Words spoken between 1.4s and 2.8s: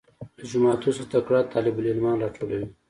طالب العلمان راټولوي.